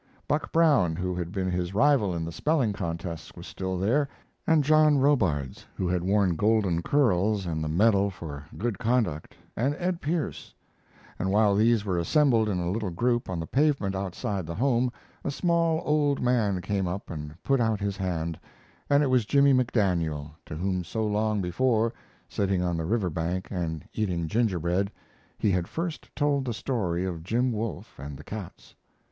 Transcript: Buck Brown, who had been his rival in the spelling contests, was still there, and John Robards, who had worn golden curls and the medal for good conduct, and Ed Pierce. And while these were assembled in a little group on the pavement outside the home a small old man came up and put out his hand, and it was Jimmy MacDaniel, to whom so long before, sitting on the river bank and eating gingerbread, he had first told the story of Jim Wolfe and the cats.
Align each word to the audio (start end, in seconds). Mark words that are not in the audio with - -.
Buck 0.27 0.51
Brown, 0.51 0.95
who 0.95 1.13
had 1.13 1.31
been 1.31 1.51
his 1.51 1.75
rival 1.75 2.11
in 2.15 2.25
the 2.25 2.31
spelling 2.31 2.73
contests, 2.73 3.35
was 3.35 3.45
still 3.45 3.77
there, 3.77 4.09
and 4.47 4.63
John 4.63 4.97
Robards, 4.97 5.67
who 5.75 5.87
had 5.87 6.01
worn 6.03 6.35
golden 6.35 6.81
curls 6.81 7.45
and 7.45 7.63
the 7.63 7.67
medal 7.67 8.09
for 8.09 8.43
good 8.57 8.79
conduct, 8.79 9.35
and 9.55 9.75
Ed 9.77 10.01
Pierce. 10.01 10.55
And 11.19 11.29
while 11.29 11.53
these 11.53 11.85
were 11.85 11.99
assembled 11.99 12.49
in 12.49 12.57
a 12.57 12.71
little 12.71 12.89
group 12.89 13.29
on 13.29 13.39
the 13.39 13.45
pavement 13.45 13.93
outside 13.95 14.47
the 14.47 14.55
home 14.55 14.91
a 15.23 15.29
small 15.29 15.83
old 15.85 16.19
man 16.19 16.61
came 16.61 16.87
up 16.87 17.11
and 17.11 17.35
put 17.43 17.59
out 17.61 17.79
his 17.79 17.95
hand, 17.97 18.39
and 18.89 19.03
it 19.03 19.07
was 19.07 19.27
Jimmy 19.27 19.53
MacDaniel, 19.53 20.31
to 20.47 20.55
whom 20.55 20.83
so 20.83 21.05
long 21.05 21.43
before, 21.43 21.93
sitting 22.27 22.63
on 22.63 22.75
the 22.75 22.85
river 22.85 23.11
bank 23.11 23.49
and 23.51 23.87
eating 23.93 24.27
gingerbread, 24.27 24.91
he 25.37 25.51
had 25.51 25.67
first 25.67 26.09
told 26.15 26.43
the 26.45 26.55
story 26.55 27.05
of 27.05 27.21
Jim 27.23 27.51
Wolfe 27.51 27.99
and 27.99 28.17
the 28.17 28.23
cats. 28.23 28.73